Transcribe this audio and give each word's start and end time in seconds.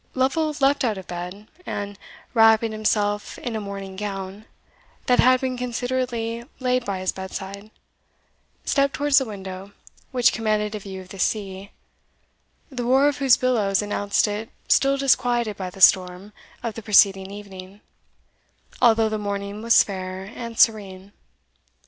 Lovel 0.15 0.55
leapt 0.61 0.83
out 0.83 0.97
of 0.97 1.05
bed, 1.05 1.47
and, 1.63 1.95
wrapping 2.33 2.71
himself 2.71 3.37
in 3.37 3.55
a 3.55 3.61
morning 3.61 3.95
gown, 3.95 4.45
that 5.05 5.19
had 5.19 5.39
been 5.41 5.57
considerately 5.59 6.43
laid 6.59 6.83
by 6.85 6.97
his 6.97 7.11
bedside, 7.11 7.69
stepped 8.65 8.95
towards 8.95 9.19
the 9.19 9.25
window, 9.25 9.73
which 10.11 10.33
commanded 10.33 10.73
a 10.73 10.79
view 10.79 11.01
of 11.01 11.09
the 11.09 11.19
sea, 11.19 11.69
the 12.71 12.83
roar 12.83 13.09
of 13.09 13.19
whose 13.19 13.37
billows 13.37 13.83
announced 13.83 14.27
it 14.27 14.49
still 14.67 14.97
disquieted 14.97 15.55
by 15.55 15.69
the 15.69 15.79
storm 15.81 16.33
of 16.63 16.73
the 16.73 16.81
preceding 16.81 17.29
evening, 17.29 17.81
although 18.81 19.07
the 19.07 19.19
morning 19.19 19.61
was 19.61 19.83
fair 19.83 20.31
and 20.35 20.57
serene. 20.57 21.11